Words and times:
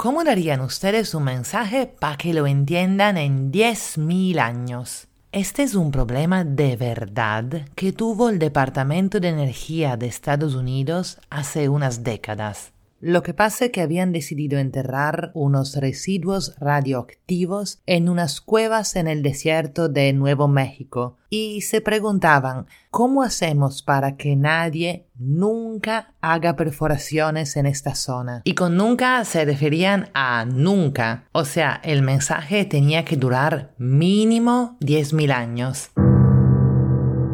¿Cómo 0.00 0.22
darían 0.22 0.60
ustedes 0.60 1.12
un 1.12 1.24
mensaje 1.24 1.88
para 1.88 2.16
que 2.16 2.32
lo 2.32 2.46
entiendan 2.46 3.16
en 3.16 3.50
10.000 3.50 4.38
años? 4.38 5.08
Este 5.32 5.64
es 5.64 5.74
un 5.74 5.90
problema 5.90 6.44
de 6.44 6.76
verdad 6.76 7.66
que 7.74 7.92
tuvo 7.92 8.28
el 8.28 8.38
Departamento 8.38 9.18
de 9.18 9.30
Energía 9.30 9.96
de 9.96 10.06
Estados 10.06 10.54
Unidos 10.54 11.18
hace 11.30 11.68
unas 11.68 12.04
décadas. 12.04 12.70
Lo 13.00 13.22
que 13.22 13.32
pasa 13.32 13.66
es 13.66 13.70
que 13.70 13.80
habían 13.80 14.12
decidido 14.12 14.58
enterrar 14.58 15.30
unos 15.34 15.76
residuos 15.76 16.56
radioactivos 16.58 17.80
en 17.86 18.08
unas 18.08 18.40
cuevas 18.40 18.96
en 18.96 19.06
el 19.06 19.22
desierto 19.22 19.88
de 19.88 20.12
Nuevo 20.12 20.48
México 20.48 21.16
y 21.30 21.60
se 21.60 21.80
preguntaban 21.80 22.66
¿cómo 22.90 23.22
hacemos 23.22 23.82
para 23.82 24.16
que 24.16 24.34
nadie 24.34 25.06
nunca 25.16 26.14
haga 26.20 26.56
perforaciones 26.56 27.56
en 27.56 27.66
esta 27.66 27.94
zona? 27.94 28.42
Y 28.44 28.54
con 28.54 28.76
nunca 28.76 29.24
se 29.24 29.44
referían 29.44 30.10
a 30.14 30.44
nunca, 30.44 31.28
o 31.32 31.44
sea, 31.44 31.80
el 31.84 32.02
mensaje 32.02 32.64
tenía 32.64 33.04
que 33.04 33.16
durar 33.16 33.74
mínimo 33.78 34.76
10.000 34.80 35.32
años. 35.32 35.90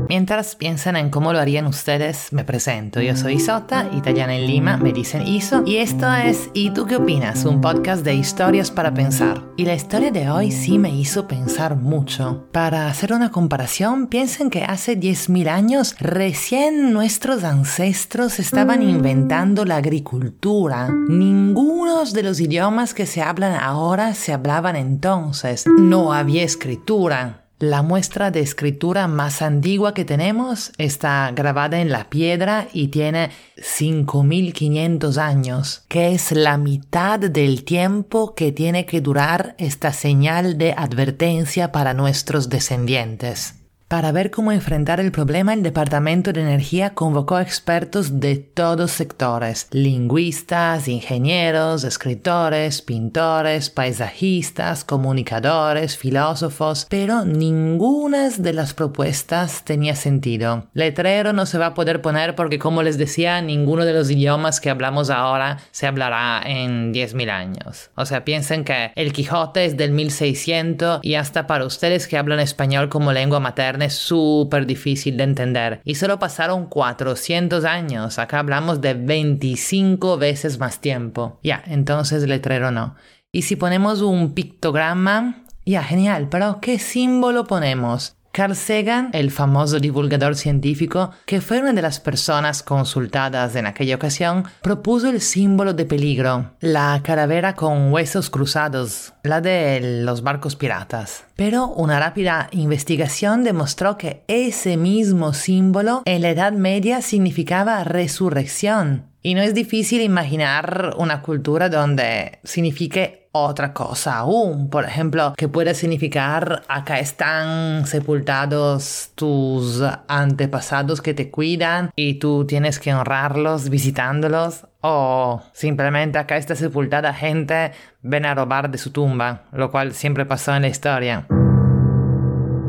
Mientras 0.09 0.57
piensan 0.57 0.97
en 0.97 1.11
cómo 1.11 1.33
lo 1.33 1.41
harían 1.41 1.67
ustedes, 1.67 2.33
me 2.33 2.45
presento. 2.45 3.01
Yo 3.01 3.17
soy 3.17 3.35
Isota, 3.35 3.89
italiana 3.93 4.37
en 4.37 4.47
Lima, 4.47 4.77
me 4.77 4.93
dicen 4.93 5.27
Iso, 5.27 5.63
y 5.67 5.77
esto 5.77 6.13
es 6.13 6.51
¿Y 6.53 6.71
tú 6.71 6.87
qué 6.87 6.97
opinas? 6.97 7.45
Un 7.45 7.61
podcast 7.61 8.05
de 8.05 8.15
historias 8.15 8.71
para 8.71 8.93
pensar. 8.95 9.43
Y 9.57 9.65
la 9.65 9.75
historia 9.75 10.11
de 10.11 10.31
hoy 10.31 10.51
sí 10.51 10.79
me 10.79 10.91
hizo 10.91 11.27
pensar 11.27 11.77
mucho. 11.77 12.49
Para 12.53 12.89
hacer 12.89 13.13
una 13.13 13.31
comparación, 13.31 14.09
piensen 14.09 14.51
que 14.51 14.65
hace 14.65 14.99
10.000 14.99 15.49
años 15.49 15.97
recién 15.99 16.93
nuestros 16.93 17.45
ancestros 17.45 18.39
estaban 18.39 18.83
inventando 18.83 19.65
la 19.65 19.77
agricultura. 19.77 20.89
Ninguno 21.09 22.05
de 22.05 22.23
los 22.23 22.41
idiomas 22.41 22.93
que 22.93 23.07
se 23.07 23.23
hablan 23.23 23.55
ahora 23.55 24.15
se 24.15 24.33
hablaban 24.33 24.77
entonces. 24.77 25.65
No 25.79 26.13
había 26.13 26.43
escritura. 26.43 27.44
La 27.65 27.81
muestra 27.81 28.31
de 28.31 28.41
escritura 28.41 29.09
más 29.09 29.41
antigua 29.41 29.95
que 29.95 30.05
tenemos 30.05 30.71
está 30.77 31.33
grabada 31.35 31.81
en 31.81 31.91
la 31.91 32.11
piedra 32.11 32.69
y 32.75 32.89
tiene 32.89 33.31
5500 33.57 35.17
años, 35.17 35.83
que 35.89 36.13
es 36.13 36.33
la 36.33 36.59
mitad 36.59 37.19
del 37.19 37.65
tiempo 37.65 38.35
que 38.35 38.53
tiene 38.53 38.85
que 38.85 39.01
durar 39.01 39.55
esta 39.57 39.95
señal 39.95 40.59
de 40.59 40.75
advertencia 40.77 41.73
para 41.73 41.95
nuestros 41.95 42.51
descendientes. 42.51 43.64
Para 43.87 44.13
ver 44.13 44.31
cómo 44.31 44.51
enfrentar 44.51 44.99
el 44.99 45.13
problema, 45.13 45.53
el 45.53 45.63
Departamento 45.63 46.33
de 46.33 46.41
Energía 46.41 46.95
convocó 46.95 47.39
expertos 47.39 48.19
de 48.19 48.37
todos 48.37 48.91
sectores, 48.91 49.69
lingüistas, 49.73 50.89
ingenieros, 50.89 51.85
escritores, 51.85 52.81
pintores, 52.81 53.69
paisajistas, 53.69 54.85
comunicadores, 54.85 55.99
filósofos, 55.99 56.87
pero 56.89 57.27
ninguna 57.27 58.31
de 58.31 58.55
las 58.55 58.73
propuestas 58.73 59.65
tenía 59.65 59.95
sentido. 59.95 60.67
Letrero 60.73 61.35
no 61.35 61.45
se 61.45 61.59
va 61.59 61.67
a 61.67 61.75
poder 61.75 62.01
poner 62.01 62.35
porque, 62.35 62.59
como 62.59 62.83
les 62.83 62.97
decía, 62.97 63.43
ninguno 63.43 63.85
de 63.85 63.93
los 63.93 64.11
idiomas 64.11 64.61
que 64.61 64.71
hablamos 64.71 65.11
ahora 65.11 65.59
se 65.73 65.87
hablará 65.87 66.43
en 66.47 66.95
10.000 66.95 67.31
años. 67.31 67.91
O 67.97 68.07
sea, 68.07 68.25
piensen 68.25 68.65
que 68.65 68.93
el 68.95 69.13
Quijote 69.13 69.67
es 69.67 69.77
del 69.77 69.93
1600 69.93 71.01
y 71.03 71.17
hasta 71.17 71.47
para 71.47 71.67
ustedes 71.67 72.09
que 72.09 72.17
hablan 72.17 72.41
español 72.41 72.89
como 72.89 73.13
lengua 73.13 73.41
materna 73.41 73.74
es 73.83 73.95
súper 73.95 74.67
difícil 74.67 75.17
de 75.17 75.25
entender. 75.25 75.81
Y 75.85 75.95
solo 75.95 76.19
pasaron 76.19 76.67
400 76.67 77.65
años. 77.65 78.19
Acá 78.19 78.39
hablamos 78.41 78.81
de 78.81 78.95
25 78.95 80.19
veces 80.19 80.59
más 80.59 80.81
tiempo. 80.81 81.39
Ya, 81.43 81.63
entonces 81.67 82.27
letrero 82.27 82.71
no. 82.71 82.97
Y 83.33 83.43
si 83.43 83.57
ponemos 83.57 84.01
un 84.01 84.35
pictograma, 84.35 85.45
ya, 85.67 85.83
genial, 85.83 86.29
pero 86.29 86.61
¿qué 86.61 86.79
símbolo 86.79 87.45
ponemos? 87.45 88.17
Carl 88.35 88.57
Sagan, 88.57 89.11
el 89.13 89.31
famoso 89.31 89.79
divulgador 89.79 90.35
científico, 90.35 91.13
que 91.25 91.41
fue 91.41 91.61
una 91.61 91.73
de 91.73 91.83
las 91.83 92.01
personas 92.01 92.65
consultadas 92.65 93.55
en 93.55 93.65
aquella 93.65 93.95
ocasión, 93.95 94.43
propuso 94.61 95.09
el 95.09 95.21
símbolo 95.21 95.73
de 95.73 95.85
peligro, 95.85 96.51
la 96.59 97.01
calavera 97.05 97.55
con 97.55 97.93
huesos 97.93 98.31
cruzados, 98.31 99.13
la 99.23 99.41
de 99.41 100.03
los 100.03 100.25
barcos 100.25 100.57
piratas. 100.57 101.27
Pero 101.37 101.69
una 101.69 102.01
rápida 102.01 102.49
investigación 102.51 103.45
demostró 103.45 103.97
que 103.97 104.25
ese 104.27 104.77
mismo 104.77 105.33
símbolo 105.33 106.03
en 106.05 106.23
la 106.23 106.31
Edad 106.31 106.55
Media 106.55 107.03
significaba 107.03 107.85
resurrección. 107.85 109.05
Y 109.23 109.35
no 109.35 109.43
es 109.43 109.55
difícil 109.55 110.03
imaginar 110.03 110.97
una 110.99 111.23
cultura 111.23 111.69
donde 111.69 112.41
signifique 112.43 113.24
otra 113.35 113.73
cosa 113.73 114.19
aún. 114.19 114.71
Por 114.71 114.85
ejemplo, 114.85 115.35
que 115.37 115.49
puede 115.49 115.75
significar 115.75 116.63
acá 116.69 117.01
están 117.01 117.87
sepultados 117.87 119.11
tus 119.15 119.83
antepasados 120.07 121.03
que 121.03 121.15
te 121.15 121.31
cuidan 121.31 121.91
y 121.97 122.15
tú 122.15 122.47
tienes 122.47 122.79
que 122.79 122.95
honrarlos 122.95 123.69
visitándolos. 123.69 124.67
O 124.81 125.43
simplemente 125.53 126.19
acá 126.19 126.37
está 126.37 126.55
sepultada 126.55 127.13
gente, 127.13 127.73
ven 128.03 128.25
a 128.27 128.35
robar 128.35 128.71
de 128.71 128.79
su 128.79 128.91
tumba, 128.91 129.43
lo 129.53 129.71
cual 129.71 129.95
siempre 129.95 130.27
pasó 130.27 130.55
en 130.55 130.63
la 130.63 130.69
historia. 130.69 131.27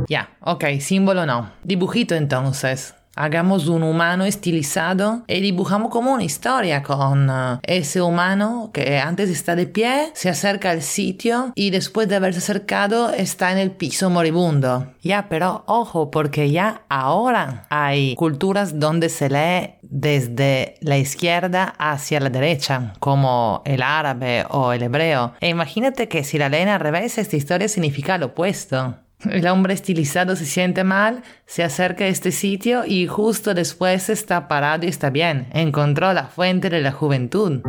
Ya, 0.08 0.30
ok, 0.40 0.66
símbolo 0.80 1.26
no. 1.26 1.52
Dibujito 1.64 2.16
entonces. 2.16 2.96
Hagamos 3.16 3.68
un 3.68 3.84
humano 3.84 4.26
estilizado 4.26 5.24
y 5.28 5.40
dibujamos 5.40 5.90
como 5.90 6.12
una 6.14 6.24
historia 6.24 6.84
con 6.84 7.30
eh, 7.30 7.60
ese 7.64 8.02
humano 8.02 8.72
que 8.74 9.00
antes 9.00 9.30
está 9.30 9.56
de 9.56 9.68
pie, 9.68 10.12
se 10.14 10.30
acerca 10.30 10.72
al 10.72 10.82
sitio 10.82 11.54
y 11.56 11.70
después 11.70 12.10
de 12.10 12.18
haberse 12.18 12.40
acercado 12.40 13.12
está 13.12 13.54
en 13.54 13.58
el 13.58 13.72
piso 13.72 14.10
moribundo. 14.10 14.94
Ya, 15.02 15.30
pero 15.30 15.64
ojo, 15.68 16.12
porque 16.12 16.52
ya 16.52 16.82
ahora 16.90 17.68
hay 17.70 18.16
culturas 18.16 18.80
donde 18.80 19.08
se 19.10 19.30
lee 19.30 19.76
desde 19.82 20.76
la 20.82 20.98
izquierda 20.98 21.74
hacia 21.78 22.20
la 22.20 22.30
derecha, 22.30 22.94
como 23.00 23.62
el 23.66 23.82
árabe 23.82 24.46
o 24.50 24.74
el 24.74 24.84
hebreo. 24.84 25.34
E 25.40 25.50
imagínate 25.50 26.10
que 26.10 26.24
si 26.24 26.38
la 26.38 26.50
leen 26.50 26.68
al 26.68 26.82
revés, 26.82 27.18
esta 27.18 27.38
historia 27.38 27.70
significa 27.70 28.18
lo 28.18 28.28
opuesto. 28.28 28.96
El 29.30 29.48
hombre 29.48 29.74
estilizado 29.74 30.36
se 30.36 30.46
siente 30.46 30.84
mal, 30.84 31.24
se 31.46 31.64
acerca 31.64 32.06
a 32.06 32.08
este 32.08 32.32
sitio 32.32 32.84
y 32.86 33.08
justo 33.08 33.54
después 33.54 34.10
está 34.10 34.48
parado 34.48 34.86
y 34.86 34.90
está 34.90 35.10
bien. 35.10 35.48
Encontró 35.54 36.14
la 36.14 36.26
fuente 36.26 36.70
de 36.70 36.82
la 36.82 36.92
juventud. 36.92 37.62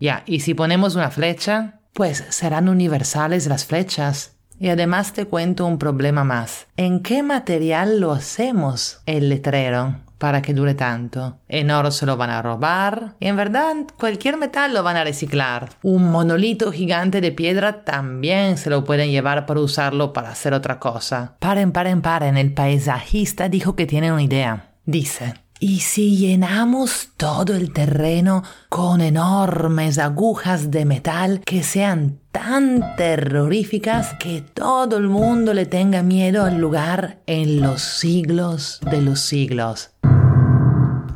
Ya, 0.00 0.22
y 0.26 0.40
si 0.40 0.54
ponemos 0.54 0.94
una 0.94 1.10
flecha, 1.10 1.80
pues 1.92 2.24
serán 2.30 2.68
universales 2.68 3.46
las 3.46 3.64
flechas. 3.64 4.37
Y 4.58 4.68
además 4.68 5.12
te 5.12 5.26
cuento 5.26 5.66
un 5.66 5.78
problema 5.78 6.24
más. 6.24 6.66
¿En 6.76 7.00
qué 7.00 7.22
material 7.22 8.00
lo 8.00 8.12
hacemos 8.12 9.00
el 9.06 9.28
letrero? 9.28 9.96
para 10.18 10.42
que 10.42 10.52
dure 10.52 10.74
tanto. 10.74 11.38
En 11.48 11.70
oro 11.70 11.90
se 11.90 12.04
lo 12.04 12.16
van 12.16 12.30
a 12.30 12.42
robar 12.42 13.14
y 13.20 13.28
en 13.28 13.36
verdad 13.36 13.74
cualquier 13.98 14.36
metal 14.36 14.74
lo 14.74 14.82
van 14.82 14.96
a 14.96 15.04
reciclar. 15.04 15.70
Un 15.82 16.10
monolito 16.10 16.72
gigante 16.72 17.20
de 17.20 17.32
piedra 17.32 17.84
también 17.84 18.58
se 18.58 18.68
lo 18.68 18.84
pueden 18.84 19.10
llevar 19.10 19.46
para 19.46 19.60
usarlo 19.60 20.12
para 20.12 20.30
hacer 20.30 20.52
otra 20.52 20.78
cosa. 20.78 21.36
Paren, 21.38 21.72
paren, 21.72 22.02
paren. 22.02 22.36
El 22.36 22.52
paisajista 22.52 23.48
dijo 23.48 23.76
que 23.76 23.86
tiene 23.86 24.12
una 24.12 24.22
idea. 24.22 24.72
Dice, 24.84 25.34
¿y 25.60 25.80
si 25.80 26.16
llenamos 26.16 27.10
todo 27.16 27.54
el 27.54 27.72
terreno 27.72 28.42
con 28.68 29.00
enormes 29.00 29.98
agujas 29.98 30.70
de 30.70 30.84
metal 30.84 31.40
que 31.44 31.62
sean 31.62 32.18
tan 32.32 32.96
terroríficas 32.96 34.14
que 34.20 34.42
todo 34.42 34.96
el 34.96 35.08
mundo 35.08 35.54
le 35.54 35.66
tenga 35.66 36.02
miedo 36.02 36.44
al 36.44 36.58
lugar 36.58 37.18
en 37.26 37.60
los 37.60 37.82
siglos 37.82 38.80
de 38.90 39.02
los 39.02 39.20
siglos? 39.20 39.90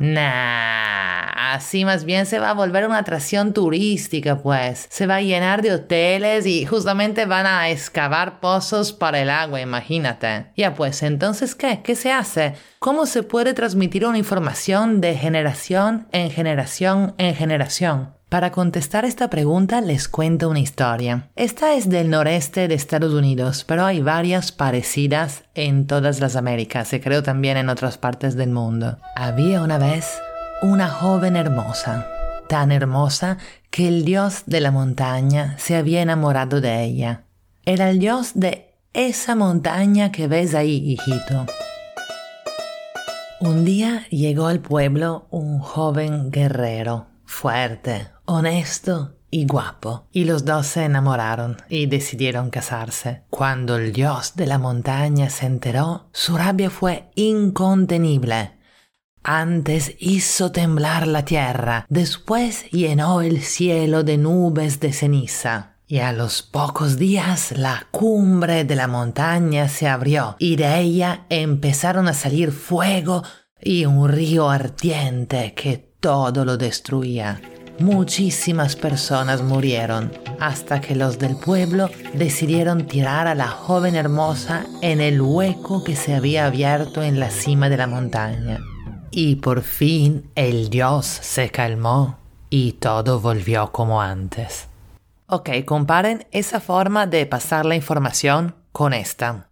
Nah, 0.03 1.53
así 1.53 1.85
más 1.85 2.03
bien 2.03 2.25
se 2.25 2.37
va 2.37 2.49
a 2.49 2.53
volver 2.53 2.85
una 2.85 2.97
atracción 2.97 3.53
turística, 3.53 4.37
pues. 4.37 4.85
Se 4.89 5.07
va 5.07 5.15
a 5.15 5.21
llenar 5.21 5.61
de 5.61 5.71
hoteles 5.71 6.45
y 6.45 6.65
justamente 6.65 7.25
van 7.25 7.45
a 7.45 7.69
excavar 7.69 8.41
pozos 8.41 8.91
para 8.91 9.21
el 9.21 9.29
agua, 9.29 9.61
imagínate. 9.61 10.47
Ya 10.57 10.73
pues, 10.75 11.03
entonces, 11.03 11.55
¿qué? 11.55 11.79
¿Qué 11.85 11.95
se 11.95 12.11
hace? 12.11 12.55
¿Cómo 12.79 13.05
se 13.05 13.23
puede 13.23 13.53
transmitir 13.53 14.05
una 14.05 14.17
información 14.17 14.99
de 14.99 15.15
generación 15.15 16.09
en 16.11 16.31
generación 16.31 17.15
en 17.17 17.33
generación? 17.33 18.13
Para 18.33 18.51
contestar 18.51 19.05
esta 19.05 19.29
pregunta 19.29 19.79
les 19.79 20.07
cuento 20.07 20.49
una 20.49 20.59
historia. 20.59 21.29
Esta 21.35 21.75
es 21.75 21.87
del 21.87 22.09
noreste 22.09 22.67
de 22.67 22.73
Estados 22.73 23.13
Unidos, 23.13 23.63
pero 23.63 23.85
hay 23.85 24.01
varias 24.01 24.51
parecidas 24.51 25.43
en 25.53 25.85
todas 25.85 26.19
las 26.19 26.35
Américas 26.35 26.91
y 26.93 26.99
creo 26.99 27.21
también 27.21 27.57
en 27.57 27.69
otras 27.69 27.99
partes 27.99 28.35
del 28.35 28.49
mundo. 28.49 28.97
Había 29.15 29.61
una 29.61 29.77
vez 29.77 30.19
una 30.63 30.89
joven 30.89 31.35
hermosa, 31.35 32.07
tan 32.49 32.71
hermosa 32.71 33.37
que 33.69 33.87
el 33.87 34.03
dios 34.03 34.41
de 34.47 34.61
la 34.61 34.71
montaña 34.71 35.55
se 35.59 35.75
había 35.75 36.01
enamorado 36.01 36.59
de 36.59 36.83
ella. 36.83 37.25
Era 37.67 37.91
el 37.91 37.99
dios 37.99 38.31
de 38.33 38.73
esa 38.93 39.35
montaña 39.35 40.11
que 40.11 40.27
ves 40.27 40.55
ahí, 40.55 40.77
hijito. 40.77 41.45
Un 43.39 43.63
día 43.63 44.07
llegó 44.09 44.47
al 44.47 44.59
pueblo 44.59 45.27
un 45.29 45.59
joven 45.59 46.31
guerrero, 46.31 47.05
fuerte, 47.25 48.12
honesto 48.25 49.15
y 49.29 49.45
guapo, 49.45 50.07
y 50.11 50.25
los 50.25 50.45
dos 50.45 50.67
se 50.67 50.85
enamoraron 50.85 51.57
y 51.67 51.87
decidieron 51.87 52.51
casarse. 52.51 53.23
Cuando 53.29 53.77
el 53.77 53.91
dios 53.91 54.35
de 54.35 54.45
la 54.45 54.59
montaña 54.59 55.29
se 55.29 55.47
enteró, 55.47 56.09
su 56.11 56.37
rabia 56.37 56.69
fue 56.69 57.09
incontenible. 57.15 58.51
Antes 59.23 59.95
hizo 59.99 60.51
temblar 60.51 61.07
la 61.07 61.25
tierra, 61.25 61.85
después 61.89 62.69
llenó 62.71 63.21
el 63.21 63.41
cielo 63.41 64.03
de 64.03 64.17
nubes 64.17 64.79
de 64.79 64.93
ceniza. 64.93 65.77
Y 65.87 65.99
a 65.99 66.11
los 66.11 66.41
pocos 66.41 66.97
días 66.97 67.53
la 67.57 67.87
cumbre 67.91 68.65
de 68.65 68.75
la 68.75 68.87
montaña 68.87 69.67
se 69.67 69.87
abrió 69.87 70.35
y 70.39 70.55
de 70.55 70.79
ella 70.79 71.25
empezaron 71.29 72.07
a 72.07 72.13
salir 72.13 72.51
fuego 72.51 73.23
y 73.61 73.85
un 73.85 74.09
río 74.09 74.49
ardiente 74.49 75.53
que 75.53 75.77
todo 75.77 76.45
lo 76.45 76.57
destruía. 76.57 77.39
Muchísimas 77.79 78.75
personas 78.75 79.41
murieron 79.41 80.11
hasta 80.39 80.79
que 80.79 80.95
los 80.95 81.17
del 81.17 81.35
pueblo 81.35 81.89
decidieron 82.13 82.85
tirar 82.85 83.27
a 83.27 83.35
la 83.35 83.47
joven 83.47 83.95
hermosa 83.95 84.65
en 84.81 85.01
el 85.01 85.21
hueco 85.21 85.83
que 85.83 85.95
se 85.95 86.13
había 86.15 86.45
abierto 86.45 87.01
en 87.01 87.19
la 87.19 87.29
cima 87.29 87.69
de 87.69 87.77
la 87.77 87.87
montaña. 87.87 88.59
Y 89.09 89.35
por 89.37 89.61
fin 89.61 90.29
el 90.35 90.69
dios 90.69 91.05
se 91.05 91.49
calmó 91.49 92.17
y 92.49 92.73
todo 92.73 93.19
volvió 93.19 93.71
como 93.71 94.01
antes. 94.01 94.67
Ok, 95.27 95.49
comparen 95.65 96.27
esa 96.31 96.59
forma 96.59 97.07
de 97.07 97.25
pasar 97.25 97.65
la 97.65 97.75
información 97.75 98.55
con 98.71 98.93
esta. 98.93 99.49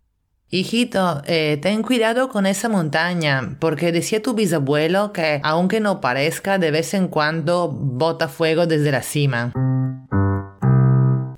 Hijito, 0.53 1.21
eh, 1.27 1.57
ten 1.61 1.81
cuidado 1.81 2.27
con 2.27 2.45
esa 2.45 2.67
montaña, 2.67 3.55
porque 3.59 3.93
decía 3.93 4.21
tu 4.21 4.33
bisabuelo 4.33 5.13
que, 5.13 5.39
aunque 5.45 5.79
no 5.79 6.01
parezca, 6.01 6.57
de 6.57 6.71
vez 6.71 6.93
en 6.93 7.07
cuando 7.07 7.69
bota 7.69 8.27
fuego 8.27 8.67
desde 8.67 8.91
la 8.91 9.01
cima. 9.01 9.53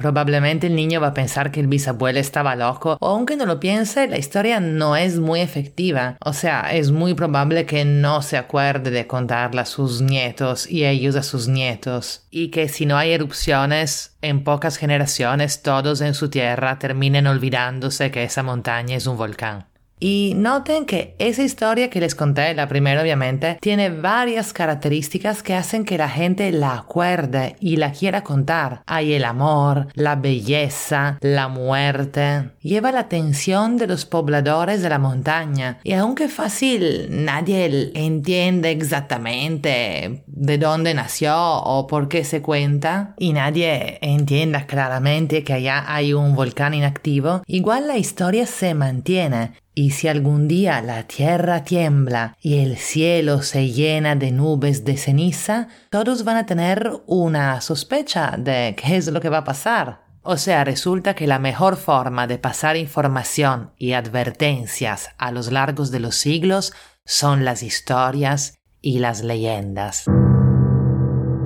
Probablemente 0.04 0.68
el 0.68 0.76
niño 0.76 1.00
va 1.00 1.08
a 1.08 1.14
pensar 1.14 1.50
que 1.50 1.62
el 1.62 1.68
bisabuelo 1.68 2.20
estaba 2.20 2.58
loco, 2.58 2.98
o 3.00 3.08
aunque 3.08 3.38
no 3.38 3.46
lo 3.46 3.62
piense, 3.62 4.06
la 4.06 4.18
historia 4.18 4.60
no 4.60 4.98
es 4.98 5.18
muy 5.18 5.40
efectiva. 5.40 6.18
O 6.20 6.34
sea, 6.34 6.74
es 6.74 6.92
muy 6.92 7.14
probable 7.14 7.66
que 7.66 7.86
no 7.86 8.22
se 8.22 8.36
acuerde 8.36 8.92
de 8.92 9.08
contarla 9.08 9.62
a 9.62 9.66
sus 9.66 10.02
nietos 10.02 10.70
y 10.70 10.84
ellos 10.84 11.16
a 11.16 11.24
sus 11.24 11.48
nietos. 11.48 12.24
Y 12.32 12.50
que 12.50 12.68
si 12.68 12.86
no 12.86 12.98
hay 12.98 13.14
erupciones, 13.14 14.18
en 14.22 14.44
pocas 14.44 14.76
generaciones 14.76 15.62
todos 15.62 16.02
en 16.02 16.16
su 16.16 16.30
tierra 16.30 16.80
terminen 16.80 17.26
olvidándose 17.26 18.12
que 18.12 18.26
esa 18.26 18.44
montaña 18.44 18.98
es 18.98 19.08
un 19.08 19.16
volcán. 19.16 19.68
Y 20.06 20.34
noten 20.36 20.86
que 20.86 21.16
esa 21.18 21.44
historia 21.44 21.90
que 21.90 22.02
les 22.02 22.14
conté, 22.14 22.54
la 22.54 22.68
primera 22.68 23.02
obviamente, 23.02 23.58
tiene 23.62 23.90
varias 23.90 24.52
características 24.52 25.42
que 25.44 25.54
hacen 25.54 25.86
que 25.86 25.98
la 25.98 26.10
gente 26.10 26.52
la 26.52 26.74
acuerde 26.74 27.56
y 27.62 27.78
la 27.78 27.94
quiera 27.94 28.22
contar. 28.22 28.84
Hay 28.86 29.14
el 29.14 29.24
amor, 29.24 29.88
la 29.94 30.18
belleza, 30.18 31.18
la 31.22 31.48
muerte. 31.48 32.50
Lleva 32.60 32.92
la 32.92 33.00
atención 33.00 33.78
de 33.78 33.88
los 33.88 34.04
pobladores 34.04 34.82
de 34.82 34.90
la 34.90 35.00
montaña. 35.00 35.80
Y 35.86 35.94
aunque 35.94 36.28
fácil, 36.28 37.08
nadie 37.10 37.92
entiende 37.96 38.72
exactamente 38.72 40.26
de 40.28 40.58
dónde 40.58 40.94
nació 40.94 41.34
o 41.38 41.88
por 41.88 42.10
qué 42.10 42.26
se 42.26 42.42
cuenta, 42.42 43.16
y 43.18 43.32
nadie 43.32 44.00
entienda 44.02 44.66
claramente 44.66 45.46
que 45.46 45.54
allá 45.54 45.86
hay 45.88 46.12
un 46.12 46.36
volcán 46.36 46.74
inactivo, 46.74 47.42
igual 47.48 47.88
la 47.88 47.98
historia 47.98 48.46
se 48.46 48.74
mantiene 48.74 49.63
y 49.76 49.92
si 49.92 50.08
algún 50.08 50.48
día 50.48 50.82
la 50.82 51.04
tierra 51.04 51.64
tiembla 51.64 52.38
y 52.40 52.60
el 52.60 52.78
cielo 52.78 53.42
se 53.42 53.70
llena 53.70 54.16
de 54.16 54.32
nubes 54.32 54.86
de 54.86 54.98
ceniza, 54.98 55.68
todos 55.90 56.24
van 56.24 56.38
a 56.38 56.46
tener 56.46 56.92
una 57.08 57.60
sospecha 57.62 58.36
de 58.38 58.76
qué 58.78 58.98
es 58.98 59.08
lo 59.08 59.20
que 59.20 59.30
va 59.30 59.40
a 59.40 59.44
pasar. 59.44 60.04
O 60.22 60.38
sea, 60.38 60.64
resulta 60.64 61.16
que 61.16 61.28
la 61.28 61.40
mejor 61.40 61.76
forma 61.76 62.28
de 62.28 62.38
pasar 62.38 62.78
información 62.78 63.72
y 63.78 63.94
advertencias 63.94 65.10
a 65.18 65.32
los 65.32 65.52
largos 65.52 65.92
de 65.92 66.00
los 66.00 66.16
siglos 66.16 66.74
son 67.04 67.44
las 67.44 67.62
historias 67.62 68.58
y 68.82 69.00
las 69.00 69.24
leyendas. 69.24 70.06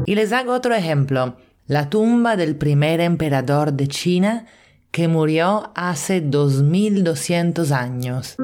Y 0.06 0.16
les 0.16 0.32
hago 0.32 0.54
otro 0.54 0.76
ejemplo. 0.76 1.38
La 1.66 1.90
tumba 1.90 2.36
del 2.36 2.56
primer 2.56 3.02
emperador 3.02 3.74
de 3.74 3.88
China 3.88 4.46
que 4.98 5.08
murió 5.08 5.70
hace 5.76 6.22
2200 6.22 7.72
años. 7.72 8.36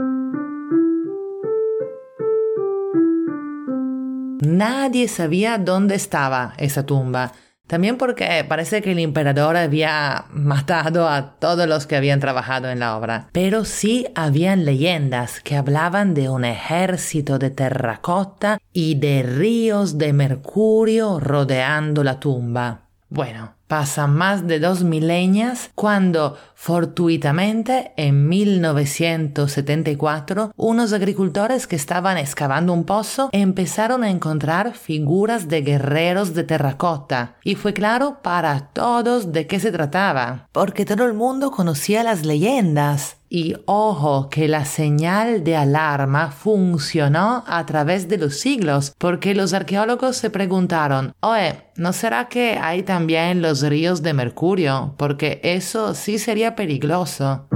Nadie 4.40 5.08
sabía 5.08 5.58
dónde 5.58 5.96
estaba 5.96 6.54
esa 6.58 6.86
tumba. 6.86 7.32
También 7.66 7.98
porque 7.98 8.46
parece 8.48 8.84
que 8.84 8.92
el 8.92 9.00
emperador 9.00 9.58
había 9.58 10.26
matado 10.30 11.10
a 11.10 11.40
todos 11.40 11.68
los 11.68 11.88
que 11.88 11.96
habían 11.96 12.20
trabajado 12.20 12.70
en 12.70 12.78
la 12.78 12.98
obra. 12.98 13.30
Pero 13.32 13.66
sí 13.66 14.06
habían 14.14 14.64
leyendas 14.64 15.40
que 15.40 15.56
hablaban 15.56 16.14
de 16.14 16.30
un 16.30 16.46
ejército 16.46 17.40
de 17.40 17.50
terracota 17.50 18.60
y 18.72 18.94
de 18.94 19.24
ríos 19.24 19.98
de 19.98 20.14
mercurio 20.14 21.20
rodeando 21.20 22.04
la 22.04 22.20
tumba. 22.20 22.82
Bueno, 23.10 23.56
pasan 23.68 24.16
más 24.16 24.48
de 24.48 24.60
dos 24.60 24.84
milenias 24.84 25.72
cuando, 25.76 26.38
fortuitamente, 26.54 27.94
en 27.98 28.30
1974, 28.30 30.52
unos 30.56 30.94
agricultores 30.94 31.68
que 31.68 31.76
estaban 31.76 32.18
excavando 32.18 32.74
un 32.74 32.84
pozo 32.84 33.30
empezaron 33.32 34.04
a 34.04 34.10
encontrar 34.10 34.74
figuras 34.74 35.48
de 35.48 35.62
guerreros 35.62 36.34
de 36.34 36.44
terracota. 36.44 37.36
Y 37.44 37.54
fue 37.56 37.74
claro 37.74 38.18
para 38.22 38.70
todos 38.74 39.32
de 39.32 39.48
qué 39.48 39.60
se 39.60 39.72
trataba, 39.72 40.48
porque 40.52 40.86
todo 40.86 41.06
el 41.06 41.14
mundo 41.14 41.52
conocía 41.52 42.04
las 42.04 42.26
leyendas. 42.26 43.18
Y 43.30 43.56
ojo 43.66 44.30
que 44.30 44.48
la 44.48 44.64
señal 44.64 45.44
de 45.44 45.56
alarma 45.56 46.30
funcionó 46.30 47.44
a 47.48 47.66
través 47.66 48.08
de 48.08 48.20
los 48.20 48.40
siglos, 48.40 48.94
porque 49.00 49.34
los 49.34 49.54
arqueólogos 49.54 50.18
se 50.18 50.30
preguntaron, 50.30 51.14
oye, 51.20 51.64
¿no 51.76 51.94
será 51.94 52.30
que 52.30 52.60
hay 52.62 52.84
también 52.84 53.42
los 53.42 53.63
ríos 53.64 54.04
de 54.04 54.14
mercurio? 54.14 54.94
Porque 54.98 55.40
eso 55.44 55.96
sí 55.96 56.20
sería 56.20 56.56
peligroso. 56.56 57.48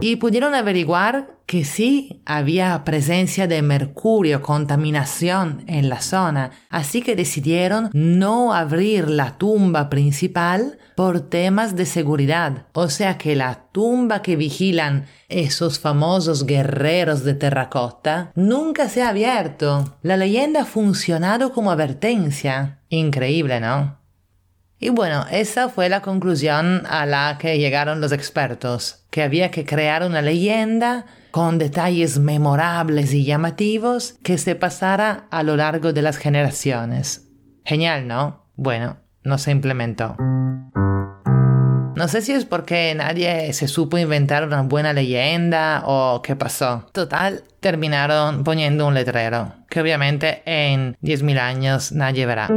Y 0.00 0.16
pudieron 0.16 0.54
averiguar 0.54 1.38
que 1.48 1.64
sí 1.64 2.22
había 2.26 2.84
presencia 2.84 3.48
de 3.48 3.62
mercurio, 3.62 4.42
contaminación 4.42 5.64
en 5.66 5.88
la 5.88 6.02
zona, 6.02 6.50
así 6.68 7.00
que 7.00 7.16
decidieron 7.16 7.88
no 7.94 8.52
abrir 8.52 9.08
la 9.08 9.38
tumba 9.38 9.88
principal 9.88 10.78
por 10.94 11.20
temas 11.20 11.74
de 11.74 11.86
seguridad. 11.86 12.66
O 12.74 12.90
sea 12.90 13.16
que 13.16 13.34
la 13.34 13.64
tumba 13.72 14.20
que 14.20 14.36
vigilan 14.36 15.06
esos 15.28 15.80
famosos 15.80 16.44
guerreros 16.44 17.24
de 17.24 17.32
terracota 17.32 18.30
nunca 18.34 18.90
se 18.90 19.02
ha 19.02 19.08
abierto. 19.08 19.96
La 20.02 20.18
leyenda 20.18 20.62
ha 20.62 20.66
funcionado 20.66 21.52
como 21.54 21.70
advertencia. 21.70 22.80
Increíble, 22.90 23.58
¿no? 23.58 23.97
Y 24.80 24.90
bueno, 24.90 25.26
esa 25.30 25.68
fue 25.68 25.88
la 25.88 26.02
conclusión 26.02 26.84
a 26.88 27.04
la 27.04 27.36
que 27.38 27.58
llegaron 27.58 28.00
los 28.00 28.12
expertos, 28.12 29.04
que 29.10 29.22
había 29.22 29.50
que 29.50 29.64
crear 29.64 30.04
una 30.04 30.22
leyenda 30.22 31.06
con 31.32 31.58
detalles 31.58 32.18
memorables 32.18 33.12
y 33.12 33.24
llamativos 33.24 34.14
que 34.22 34.38
se 34.38 34.54
pasara 34.54 35.26
a 35.30 35.42
lo 35.42 35.56
largo 35.56 35.92
de 35.92 36.02
las 36.02 36.16
generaciones. 36.16 37.28
Genial, 37.64 38.06
¿no? 38.06 38.46
Bueno, 38.54 38.98
no 39.24 39.38
se 39.38 39.50
implementó. 39.50 40.16
No 41.96 42.06
sé 42.06 42.22
si 42.22 42.30
es 42.30 42.44
porque 42.44 42.94
nadie 42.94 43.52
se 43.52 43.66
supo 43.66 43.98
inventar 43.98 44.46
una 44.46 44.62
buena 44.62 44.92
leyenda 44.92 45.82
o 45.84 46.22
qué 46.22 46.36
pasó. 46.36 46.86
Total, 46.92 47.42
terminaron 47.58 48.44
poniendo 48.44 48.86
un 48.86 48.94
letrero, 48.94 49.52
que 49.68 49.80
obviamente 49.80 50.42
en 50.46 50.96
10.000 51.02 51.38
años 51.40 51.90
nadie 51.90 52.24
verá. 52.24 52.48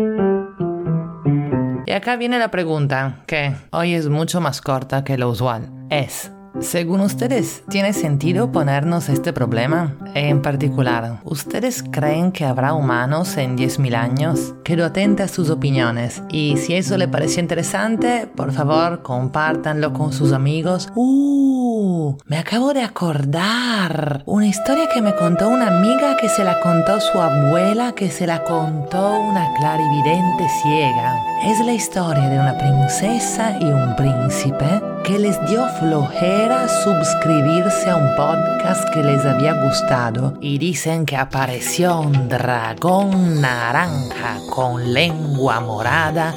Y 1.86 1.92
acá 1.92 2.16
viene 2.16 2.38
la 2.40 2.52
pregunta, 2.52 3.24
que 3.26 3.54
hoy 3.72 3.94
es 3.94 4.08
mucho 4.08 4.40
más 4.40 4.62
corta 4.62 5.04
que 5.04 5.18
lo 5.18 5.30
usual. 5.30 5.70
Es, 5.90 6.32
según 6.60 7.02
ustedes, 7.02 7.64
¿tiene 7.70 7.94
sentido 7.94 8.52
ponernos 8.52 9.10
este 9.10 9.32
problema? 9.32 9.96
En 10.14 10.42
particular, 10.42 11.22
¿ustedes 11.24 11.84
creen 11.90 12.32
que 12.32 12.46
habrá 12.46 12.74
humanos 12.74 13.38
en 13.38 13.58
10.000 13.58 13.96
años? 13.96 14.54
Quedo 14.64 14.86
atenta 14.86 15.24
a 15.24 15.28
sus 15.28 15.50
opiniones 15.50 16.22
y 16.30 16.58
si 16.58 16.76
eso 16.76 16.98
le 16.98 17.08
parece 17.08 17.40
interesante, 17.40 18.28
por 18.36 18.52
favor, 18.52 19.02
compártanlo 19.02 19.94
con 19.94 20.12
sus 20.12 20.34
amigos. 20.34 20.90
¡Uh! 20.96 22.18
Me 22.26 22.38
acabo 22.38 22.74
de 22.74 22.84
acordar. 22.84 24.24
Una 24.26 24.48
historia 24.48 24.90
que 24.94 25.02
me 25.02 25.16
contó 25.16 25.48
una 25.48 25.80
amiga 25.80 26.18
que 26.18 26.30
se 26.30 26.44
la 26.44 26.60
contó 26.60 27.00
su 27.00 27.20
abuela 27.20 27.94
que 27.96 28.10
se 28.12 28.28
la 28.28 28.44
contó 28.44 29.20
una 29.20 29.54
clarividente 29.54 30.48
ciega. 30.62 31.16
Es 31.46 31.60
la 31.66 31.74
historia 31.74 32.30
de 32.30 32.40
una 32.40 32.58
princesa 32.58 33.58
y 33.60 33.66
un 33.66 33.96
príncipe 33.96 34.82
que 35.04 35.18
les 35.18 35.40
dio 35.48 35.66
flojera 35.80 36.41
suscribirse 36.84 37.90
a 37.90 37.96
un 37.98 38.16
podcast 38.16 38.90
que 38.90 39.04
les 39.04 39.26
había 39.26 39.54
gustado 39.54 40.34
y 40.42 40.58
dicen 40.58 41.06
que 41.06 41.16
apareció 41.16 42.00
un 42.00 42.28
dragón 42.28 43.42
naranja 43.42 44.40
con 44.50 44.94
lengua 44.94 45.60
morada 45.60 46.34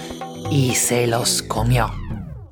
y 0.51 0.75
se 0.75 1.07
los 1.07 1.43
comió. 1.43 2.04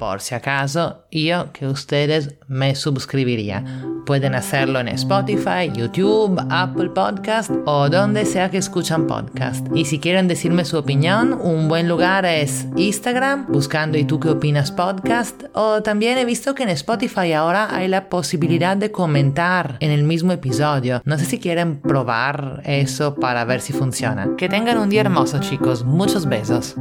Por 0.02 0.20
si 0.20 0.34
acaso, 0.34 1.04
yo 1.12 1.52
que 1.52 1.68
ustedes 1.68 2.34
me 2.48 2.74
suscribiría. 2.74 3.64
Pueden 4.04 4.34
hacerlo 4.34 4.80
en 4.80 4.88
Spotify, 4.88 5.70
YouTube, 5.72 6.44
Apple 6.50 6.90
Podcast 6.90 7.52
o 7.66 7.88
donde 7.88 8.26
sea 8.26 8.50
que 8.50 8.58
escuchan 8.58 9.06
podcast. 9.06 9.64
Y 9.72 9.84
si 9.84 10.00
quieren 10.00 10.26
decirme 10.26 10.64
su 10.64 10.76
opinión, 10.76 11.34
un 11.40 11.68
buen 11.68 11.88
lugar 11.88 12.24
es 12.24 12.66
Instagram, 12.74 13.46
buscando 13.52 13.96
y 13.96 14.02
tú 14.02 14.18
qué 14.18 14.30
opinas 14.30 14.72
podcast. 14.72 15.44
O 15.52 15.84
también 15.84 16.18
he 16.18 16.24
visto 16.24 16.56
que 16.56 16.64
en 16.64 16.70
Spotify 16.70 17.34
ahora 17.34 17.72
hay 17.72 17.86
la 17.86 18.08
posibilidad 18.08 18.76
de 18.76 18.90
comentar 18.90 19.76
en 19.78 19.92
el 19.92 20.02
mismo 20.02 20.32
episodio. 20.32 21.00
No 21.04 21.16
sé 21.16 21.26
si 21.26 21.38
quieren 21.38 21.80
probar 21.80 22.60
eso 22.64 23.14
para 23.14 23.44
ver 23.44 23.60
si 23.60 23.72
funciona. 23.72 24.30
Que 24.36 24.48
tengan 24.48 24.78
un 24.78 24.88
día 24.88 25.02
hermoso 25.02 25.38
chicos. 25.38 25.84
Muchos 25.84 26.26
besos. 26.26 26.74